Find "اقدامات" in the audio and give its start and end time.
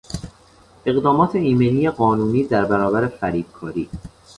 0.85-1.35